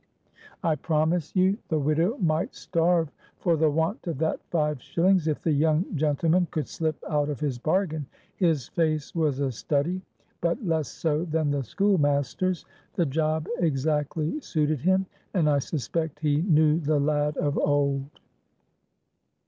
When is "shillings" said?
4.81-5.27